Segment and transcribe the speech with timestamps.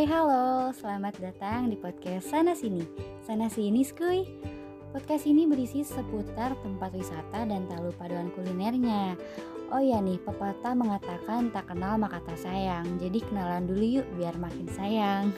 [0.00, 2.80] Hai, halo, selamat datang di podcast Sana Sini.
[3.20, 4.24] Sana Sini skuy.
[4.96, 9.12] Podcast ini berisi seputar tempat wisata dan tak lupa dengan kulinernya.
[9.68, 12.96] Oh ya nih, pepatah mengatakan tak kenal maka tak sayang.
[12.96, 15.36] Jadi kenalan dulu yuk biar makin sayang.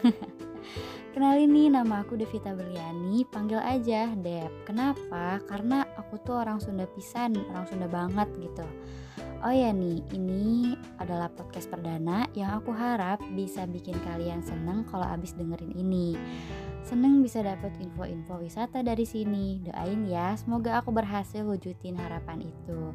[1.19, 4.63] Kenalin nih, nama aku Devita Berliani, panggil aja Dep.
[4.63, 5.43] Kenapa?
[5.43, 8.63] Karena aku tuh orang Sunda pisan, orang Sunda banget gitu
[9.43, 15.03] Oh ya nih, ini adalah podcast perdana yang aku harap bisa bikin kalian seneng kalau
[15.03, 16.15] abis dengerin ini.
[16.87, 19.59] Seneng bisa dapet info-info wisata dari sini.
[19.67, 22.95] Doain ya, semoga aku berhasil wujudin harapan itu.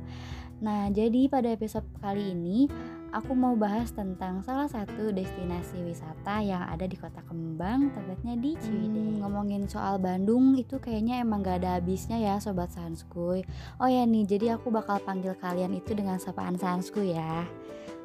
[0.63, 2.71] Nah, jadi pada episode kali ini
[3.11, 8.55] aku mau bahas tentang salah satu destinasi wisata yang ada di Kota Kembang, tepatnya di
[8.59, 9.17] Ciwidey.
[9.17, 13.47] Hmm, ngomongin soal Bandung itu kayaknya emang gak ada habisnya ya sobat Sanskuy.
[13.79, 17.47] Oh ya nih, jadi aku bakal panggil kalian itu dengan sapaan Sanskuy ya.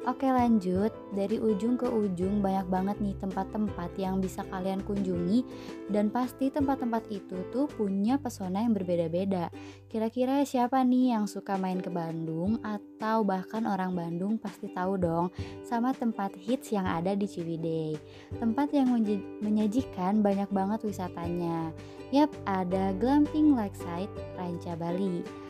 [0.03, 5.47] Oke lanjut, dari ujung ke ujung banyak banget nih tempat-tempat yang bisa kalian kunjungi
[5.87, 9.47] dan pasti tempat-tempat itu tuh punya pesona yang berbeda-beda.
[9.87, 15.31] Kira-kira siapa nih yang suka main ke Bandung atau bahkan orang Bandung pasti tahu dong
[15.63, 17.95] sama tempat hits yang ada di Ciwidey.
[18.43, 18.91] Tempat yang
[19.39, 21.71] menyajikan banyak banget wisatanya.
[22.11, 25.42] Yap, ada Glamping Lakeside Ranca Bali.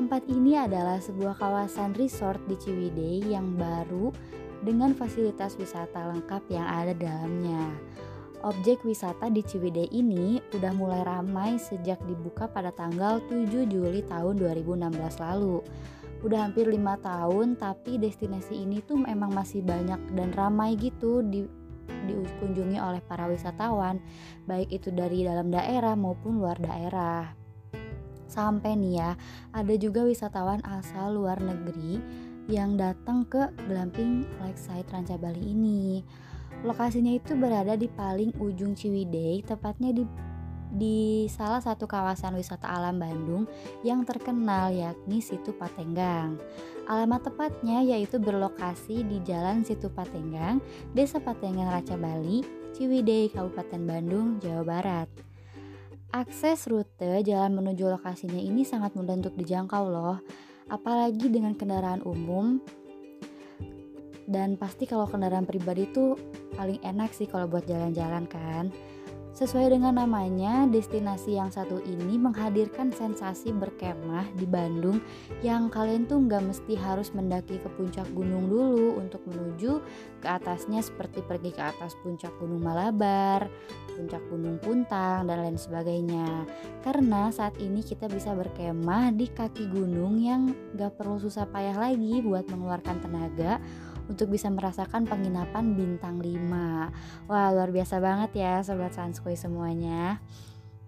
[0.00, 4.08] Tempat ini adalah sebuah kawasan resort di Ciwidey yang baru
[4.64, 7.68] dengan fasilitas wisata lengkap yang ada dalamnya.
[8.40, 14.40] Objek wisata di Ciwidey ini udah mulai ramai sejak dibuka pada tanggal 7 Juli tahun
[14.40, 14.88] 2016
[15.20, 15.60] lalu.
[16.24, 21.44] Udah hampir lima tahun, tapi destinasi ini tuh memang masih banyak dan ramai gitu di
[22.08, 24.00] dikunjungi oleh para wisatawan,
[24.48, 27.39] baik itu dari dalam daerah maupun luar daerah.
[28.30, 29.10] Sampai nih ya,
[29.50, 31.98] ada juga wisatawan asal luar negeri
[32.46, 36.06] yang datang ke Glamping Lakeside Ranca Bali ini.
[36.62, 40.06] Lokasinya itu berada di paling ujung Ciwidey, tepatnya di
[40.70, 43.50] di salah satu kawasan wisata alam Bandung
[43.82, 46.38] yang terkenal yakni Situ Patenggang.
[46.86, 50.62] Alamat tepatnya yaitu berlokasi di Jalan Situ Patenggang,
[50.94, 55.29] Desa Patenggang Raca Bali, Ciwidey, Kabupaten Bandung, Jawa Barat.
[56.10, 60.18] Akses rute jalan menuju lokasinya ini sangat mudah untuk dijangkau loh,
[60.66, 62.58] apalagi dengan kendaraan umum.
[64.26, 66.18] Dan pasti kalau kendaraan pribadi itu
[66.58, 68.74] paling enak sih kalau buat jalan-jalan kan.
[69.40, 75.00] Sesuai dengan namanya, destinasi yang satu ini menghadirkan sensasi berkemah di Bandung
[75.40, 79.80] yang kalian tuh nggak mesti harus mendaki ke puncak gunung dulu untuk menuju
[80.20, 83.48] ke atasnya seperti pergi ke atas puncak gunung Malabar,
[83.96, 86.44] puncak gunung Puntang, dan lain sebagainya.
[86.84, 92.20] Karena saat ini kita bisa berkemah di kaki gunung yang nggak perlu susah payah lagi
[92.20, 93.56] buat mengeluarkan tenaga
[94.10, 97.30] untuk bisa merasakan penginapan bintang 5.
[97.30, 100.18] Wah, luar biasa banget ya sobat Sanskoy semuanya.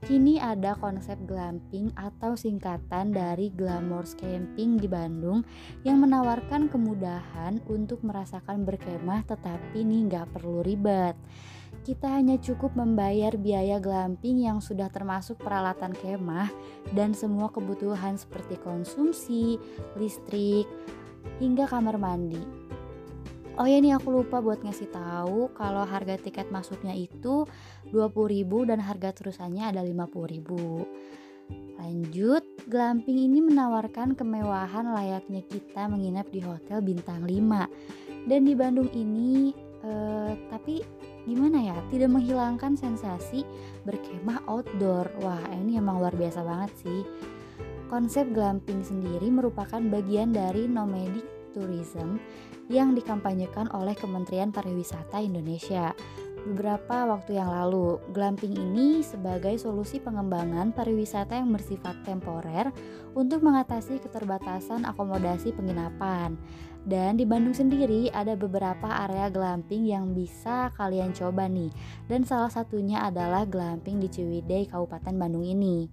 [0.02, 5.46] Kini ada konsep glamping atau singkatan dari Glamours Camping di Bandung
[5.86, 11.14] yang menawarkan kemudahan untuk merasakan berkemah tetapi nih nggak perlu ribet.
[11.86, 16.50] Kita hanya cukup membayar biaya glamping yang sudah termasuk peralatan kemah
[16.98, 19.54] dan semua kebutuhan seperti konsumsi,
[19.94, 20.66] listrik,
[21.38, 22.61] hingga kamar mandi.
[23.60, 27.44] Oh ya nih aku lupa buat ngasih tahu kalau harga tiket masuknya itu
[27.92, 31.12] 20.000 dan harga terusannya ada 50.000.
[31.76, 38.30] Lanjut, Glamping ini menawarkan kemewahan layaknya kita menginap di hotel bintang 5.
[38.30, 39.52] Dan di Bandung ini
[39.84, 40.80] eh, tapi
[41.28, 41.76] gimana ya?
[41.92, 43.44] Tidak menghilangkan sensasi
[43.84, 45.12] berkemah outdoor.
[45.20, 47.02] Wah, ini emang luar biasa banget sih.
[47.92, 52.18] Konsep glamping sendiri merupakan bagian dari nomadic tourism
[52.66, 55.92] yang dikampanyekan oleh Kementerian Pariwisata Indonesia.
[56.42, 62.66] Beberapa waktu yang lalu, glamping ini sebagai solusi pengembangan pariwisata yang bersifat temporer
[63.14, 66.34] untuk mengatasi keterbatasan akomodasi penginapan.
[66.82, 71.70] Dan di Bandung sendiri ada beberapa area glamping yang bisa kalian coba nih.
[72.10, 75.86] Dan salah satunya adalah glamping di Ciwidey, Kabupaten Bandung ini.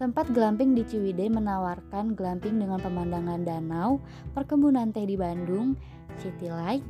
[0.00, 4.00] Tempat glamping di Ciwidey menawarkan glamping dengan pemandangan danau,
[4.32, 5.76] perkebunan teh di Bandung,
[6.16, 6.80] city light,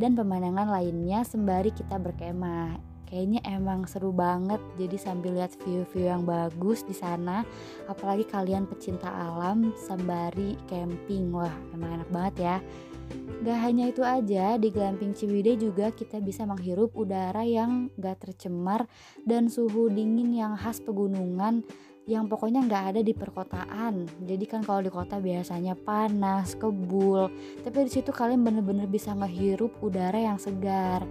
[0.00, 2.80] dan pemandangan lainnya sembari kita berkemah.
[3.12, 7.44] Kayaknya emang seru banget jadi sambil lihat view-view yang bagus di sana,
[7.92, 11.28] apalagi kalian pecinta alam sembari camping.
[11.36, 12.56] Wah, emang enak banget ya.
[13.44, 18.88] Gak hanya itu aja, di Glamping Ciwidey juga kita bisa menghirup udara yang gak tercemar
[19.28, 21.62] dan suhu dingin yang khas pegunungan
[22.06, 24.06] yang pokoknya nggak ada di perkotaan.
[24.22, 27.26] Jadi kan kalau di kota biasanya panas, kebul,
[27.66, 31.02] tapi di situ kalian bener-bener bisa ngehirup udara yang segar.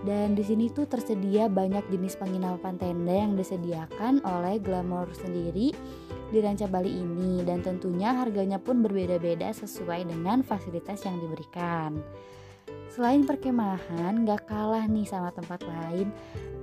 [0.00, 5.76] Dan di sini tuh tersedia banyak jenis penginapan tenda yang disediakan oleh Glamour sendiri
[6.32, 12.00] di Ranca Bali ini dan tentunya harganya pun berbeda-beda sesuai dengan fasilitas yang diberikan.
[12.90, 16.10] Selain perkemahan, gak kalah nih sama tempat lain,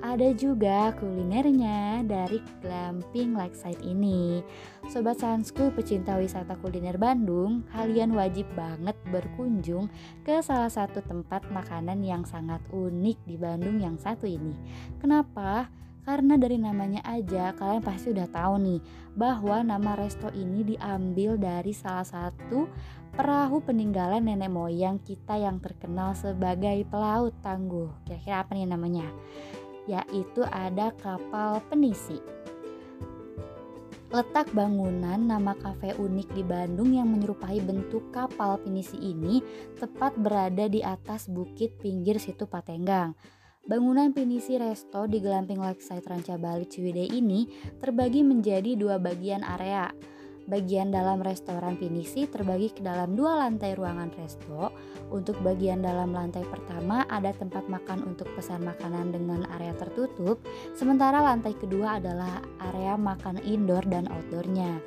[0.04, 4.44] ada juga kulinernya dari Glamping Lakeside ini.
[4.92, 9.89] Sobat Sansku pecinta wisata kuliner Bandung, kalian wajib banget berkunjung
[10.21, 14.53] ke salah satu tempat makanan yang sangat unik di Bandung yang satu ini.
[15.01, 15.71] Kenapa?
[16.07, 18.80] Karena dari namanya aja kalian pasti udah tahu nih
[19.19, 22.63] bahwa nama resto ini diambil dari salah satu
[23.12, 27.92] perahu peninggalan nenek moyang kita yang terkenal sebagai pelaut tangguh.
[28.07, 29.04] Kira-kira apa nih namanya?
[29.83, 32.24] Yaitu ada kapal penisi.
[34.07, 39.44] Letak bangunan nama kafe unik di Bandung yang menyerupai bentuk kapal penisi ini
[39.75, 43.12] tepat berada di atas bukit pinggir situ Patenggang.
[43.67, 47.51] Bangunan Pinisi Resto di Gelamping Lakeside Ranca Bali Ciwidey ini
[47.83, 49.91] terbagi menjadi dua bagian area
[50.47, 54.71] Bagian dalam restoran Pinisi terbagi ke dalam dua lantai ruangan resto.
[55.11, 60.39] Untuk bagian dalam lantai pertama ada tempat makan untuk pesan makanan dengan area tertutup,
[60.71, 62.39] sementara lantai kedua adalah
[62.71, 64.79] area makan indoor dan outdoornya.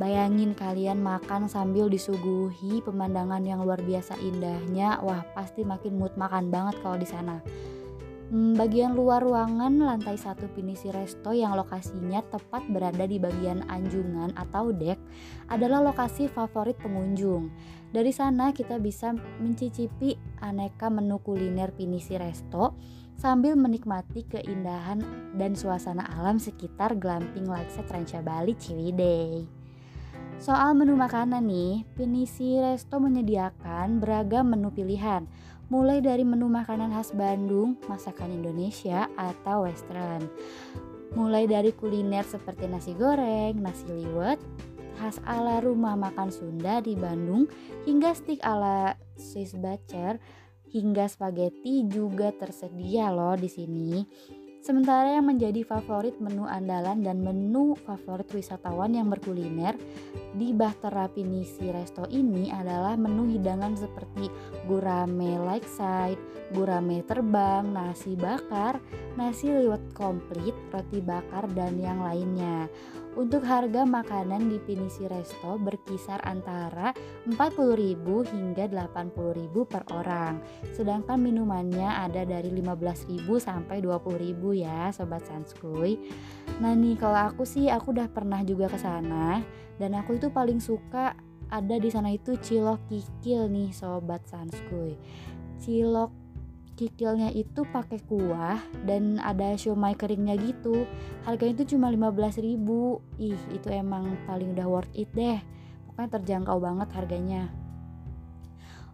[0.00, 5.04] Bayangin kalian makan sambil disuguhi pemandangan yang luar biasa indahnya.
[5.04, 7.44] Wah, pasti makin mood makan banget kalau di sana.
[8.32, 14.32] Hmm, bagian luar ruangan lantai satu Pinisi Resto yang lokasinya tepat berada di bagian anjungan
[14.32, 14.96] atau deck
[15.52, 17.52] adalah lokasi favorit pengunjung.
[17.92, 22.74] Dari sana kita bisa mencicipi aneka menu kuliner Pinisi Resto
[23.14, 25.04] sambil menikmati keindahan
[25.38, 29.53] dan suasana alam sekitar Glamping Lakeside Ranca Bali Ciwidey.
[30.44, 35.24] Soal menu makanan nih, Pinisi Resto menyediakan beragam menu pilihan
[35.72, 40.28] mulai dari menu makanan khas Bandung, masakan Indonesia, atau western.
[41.16, 44.36] Mulai dari kuliner seperti nasi goreng, nasi liwet,
[45.00, 47.48] khas ala rumah makan Sunda di Bandung,
[47.88, 50.20] hingga stik ala Swiss Bacher,
[50.68, 54.04] hingga spaghetti juga tersedia loh di sini.
[54.64, 59.76] Sementara yang menjadi favorit menu andalan dan menu favorit wisatawan yang berkuliner
[60.32, 64.32] di Bahtera Pinisi Resto ini adalah menu hidangan seperti
[64.64, 66.16] gurame lakeside,
[66.56, 68.80] gurame terbang, nasi bakar,
[69.20, 72.64] nasi liwet komplit, roti bakar, dan yang lainnya.
[73.14, 76.90] Untuk harga makanan di Pinisi Resto berkisar antara
[77.30, 80.42] 40.000 hingga 80.000 per orang.
[80.74, 85.98] Sedangkan minumannya ada dari 15.000 sampai 20.000 ya, sobat Sanskuy.
[86.62, 89.42] Nah nih kalau aku sih aku udah pernah juga ke sana
[89.76, 91.18] dan aku itu paling suka
[91.50, 94.94] ada di sana itu cilok kikil nih sobat Sanskuy.
[95.58, 96.24] Cilok
[96.74, 100.86] kikilnya itu pakai kuah dan ada siomay keringnya gitu
[101.22, 105.38] harganya itu cuma 15 ribu ih itu emang paling udah worth it deh
[105.86, 107.46] pokoknya terjangkau banget harganya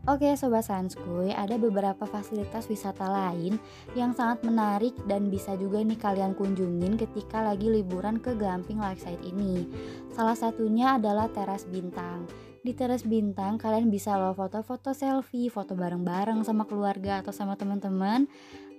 [0.08, 3.61] Oke Sobat Sanskuy, ada beberapa fasilitas wisata lain
[3.93, 9.20] yang sangat menarik dan bisa juga nih kalian kunjungin ketika lagi liburan ke Glamping Lakeside
[9.29, 9.69] ini.
[10.17, 12.25] Salah satunya adalah teras bintang
[12.61, 18.28] di teras bintang kalian bisa loh foto-foto selfie, foto bareng-bareng sama keluarga atau sama teman-teman.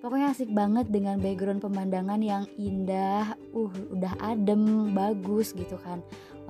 [0.01, 6.01] Pokoknya asik banget dengan background pemandangan yang indah, uh udah adem, bagus gitu kan.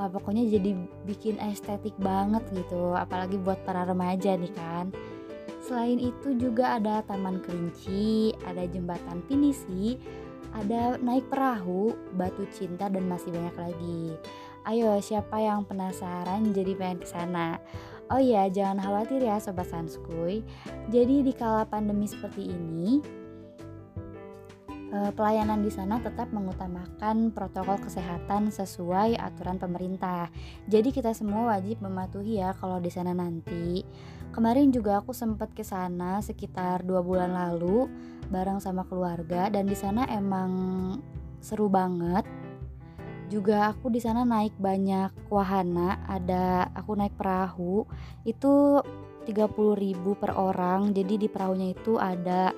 [0.02, 0.74] Wah, pokoknya jadi
[1.06, 4.90] bikin estetik banget gitu, apalagi buat para remaja nih kan.
[5.62, 10.02] Selain itu juga ada Taman Kelinci, ada Jembatan Pinisi,
[10.58, 14.18] ada naik perahu, batu cinta dan masih banyak lagi.
[14.66, 17.62] Ayo, siapa yang penasaran jadi pengen ke sana?
[18.10, 20.42] Oh iya, jangan khawatir ya sobat Sanskuy.
[20.90, 23.21] Jadi di kala pandemi seperti ini, eh,
[24.92, 30.28] pelayanan di sana tetap mengutamakan protokol kesehatan sesuai aturan pemerintah.
[30.68, 33.88] Jadi kita semua wajib mematuhi ya kalau di sana nanti.
[34.32, 37.88] Kemarin juga aku sempat ke sana sekitar dua bulan lalu
[38.32, 40.52] bareng sama keluarga dan di sana emang
[41.44, 42.24] seru banget
[43.32, 47.88] juga aku di sana naik banyak wahana ada aku naik perahu
[48.28, 48.84] itu
[49.24, 50.92] 30.000 per orang.
[50.92, 52.52] Jadi di perahunya itu ada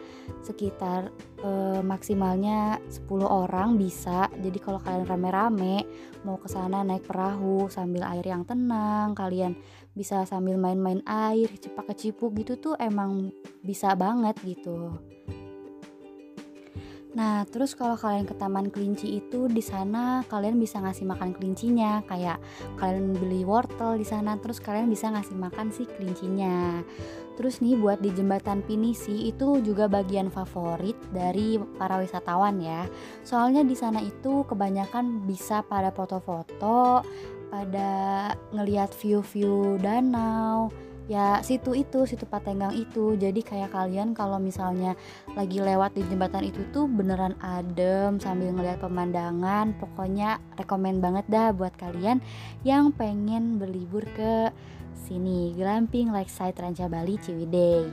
[0.43, 4.31] sekitar e, maksimalnya 10 orang bisa.
[4.31, 5.85] Jadi kalau kalian rame-rame
[6.23, 9.59] mau ke sana naik perahu sambil air yang tenang kalian
[9.93, 13.29] bisa sambil main-main air cepak kecipuk gitu tuh emang
[13.61, 14.97] bisa banget gitu
[17.13, 22.01] Nah, terus kalau kalian ke Taman Kelinci itu di sana kalian bisa ngasih makan kelincinya,
[22.09, 22.41] kayak
[22.81, 26.81] kalian beli wortel di sana, terus kalian bisa ngasih makan si kelincinya.
[27.37, 32.89] Terus nih buat di jembatan Pinisi itu juga bagian favorit dari para wisatawan ya.
[33.21, 37.05] Soalnya di sana itu kebanyakan bisa pada foto-foto,
[37.53, 37.91] pada
[38.53, 40.73] ngelihat view-view danau,
[41.11, 43.15] ya situ itu situ Patenggang itu.
[43.19, 44.95] Jadi kayak kalian kalau misalnya
[45.35, 49.75] lagi lewat di jembatan itu tuh beneran adem sambil ngeliat pemandangan.
[49.77, 52.23] Pokoknya rekomend banget dah buat kalian
[52.63, 54.51] yang pengen berlibur ke
[55.03, 57.91] sini Glamping Lakeside Ranca Bali Ciwidey.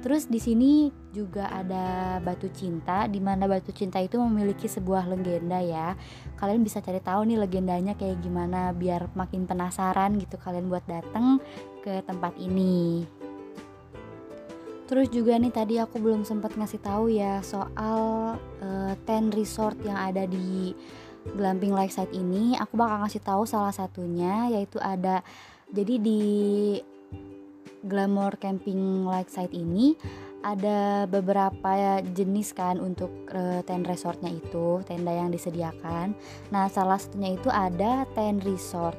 [0.00, 5.58] Terus di sini juga ada Batu Cinta di mana Batu Cinta itu memiliki sebuah legenda
[5.58, 5.98] ya.
[6.38, 11.42] Kalian bisa cari tahu nih legendanya kayak gimana biar makin penasaran gitu kalian buat datang
[11.82, 13.02] ke tempat ini.
[14.86, 18.00] Terus juga nih tadi aku belum sempat ngasih tahu ya soal
[18.60, 20.76] uh, ten resort yang ada di
[21.32, 22.58] Glamping Lakeside ini.
[22.58, 25.24] Aku bakal ngasih tahu salah satunya yaitu ada
[25.72, 26.20] jadi di
[27.82, 29.96] Glamour Camping Lakeside ini
[30.42, 36.14] ada beberapa jenis kan untuk uh, resortnya itu tenda yang disediakan.
[36.50, 38.98] Nah salah satunya itu ada tent resort.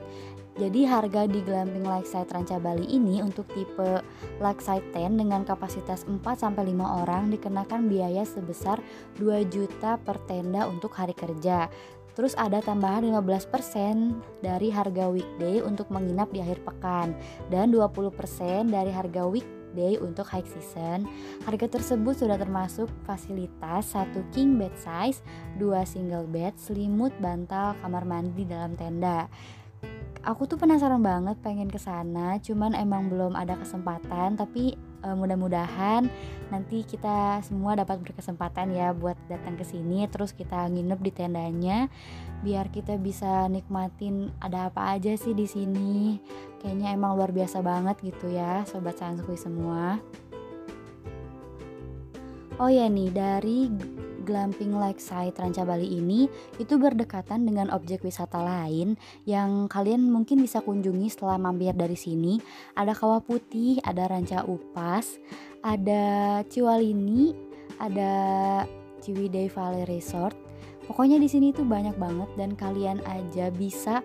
[0.53, 4.05] Jadi harga di Glamping Lakeside Ranca Bali ini untuk tipe
[4.37, 8.77] Lakeside Tent dengan kapasitas 4 sampai 5 orang dikenakan biaya sebesar
[9.17, 11.73] 2 juta per tenda untuk hari kerja.
[12.13, 17.17] Terus ada tambahan 15% dari harga weekday untuk menginap di akhir pekan
[17.49, 18.13] dan 20%
[18.69, 21.09] dari harga weekday untuk high season.
[21.45, 25.25] Harga tersebut sudah termasuk fasilitas satu king bed size,
[25.57, 29.25] dua single bed, selimut, bantal, kamar mandi dalam tenda
[30.23, 36.07] aku tuh penasaran banget pengen ke sana cuman emang belum ada kesempatan tapi e, mudah-mudahan
[36.47, 41.77] nanti kita semua dapat berkesempatan ya buat datang ke sini terus kita nginep di tendanya
[42.43, 46.19] biar kita bisa nikmatin ada apa aja sih di sini.
[46.59, 49.99] Kayaknya emang luar biasa banget gitu ya sobat sanskui semua.
[52.61, 53.71] Oh ya nih dari
[54.23, 56.25] Glamping Lakeside Ranca Bali ini
[56.57, 58.95] itu berdekatan dengan objek wisata lain
[59.27, 62.39] yang kalian mungkin bisa kunjungi setelah mampir dari sini.
[62.73, 65.19] Ada Kawah Putih, ada Ranca Upas,
[65.61, 67.35] ada Ciwalini,
[67.77, 68.11] ada
[69.03, 70.35] Ciwidey Valley Resort.
[70.83, 74.03] Pokoknya di sini tuh banyak banget dan kalian aja bisa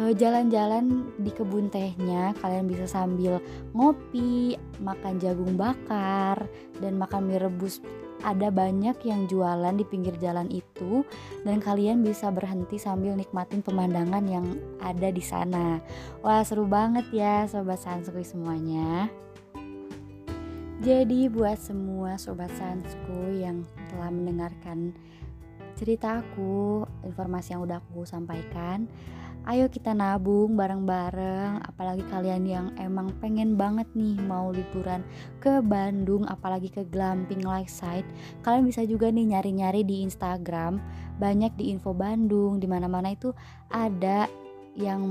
[0.00, 2.32] eh, jalan-jalan di kebun tehnya.
[2.40, 3.36] Kalian bisa sambil
[3.76, 6.48] ngopi, makan jagung bakar
[6.80, 7.84] dan makan mie rebus
[8.26, 11.06] ada banyak yang jualan di pinggir jalan itu
[11.46, 15.78] dan kalian bisa berhenti sambil nikmatin pemandangan yang ada di sana.
[16.26, 19.06] Wah, seru banget ya sobat Sansku semuanya.
[20.82, 23.62] Jadi buat semua sobat Sansku yang
[23.94, 24.90] telah mendengarkan
[25.78, 28.90] cerita aku, informasi yang udah aku sampaikan,
[29.46, 35.06] ayo kita nabung bareng-bareng apalagi kalian yang emang pengen banget nih mau liburan
[35.38, 38.06] ke Bandung apalagi ke Glamping Lakeside.
[38.42, 40.82] Kalian bisa juga nih nyari-nyari di Instagram
[41.22, 43.30] banyak di info Bandung di mana-mana itu
[43.70, 44.26] ada
[44.74, 45.06] yang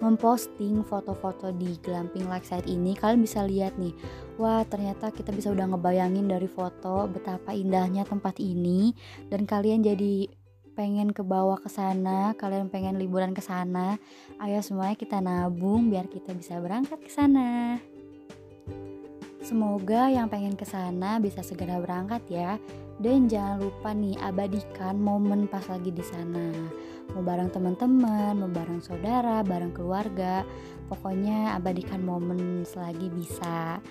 [0.00, 2.96] memposting foto-foto di Glamping Lakeside ini.
[2.96, 3.92] Kalian bisa lihat nih
[4.40, 8.94] wah ternyata kita bisa udah ngebayangin dari foto betapa indahnya tempat ini
[9.28, 10.37] dan kalian jadi
[10.78, 13.98] pengen ke bawah ke sana, kalian pengen liburan ke sana,
[14.38, 17.82] ayo semuanya kita nabung biar kita bisa berangkat ke sana.
[19.42, 22.62] Semoga yang pengen ke sana bisa segera berangkat ya.
[22.98, 26.52] Dan jangan lupa nih abadikan momen pas lagi di sana.
[27.14, 30.46] Mau bareng teman-teman, mau bareng saudara, bareng keluarga.
[30.86, 33.82] Pokoknya abadikan momen selagi bisa.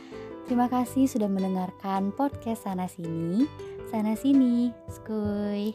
[0.46, 3.48] Terima kasih sudah mendengarkan podcast sana sini.
[3.90, 5.74] Sana sini, skuy.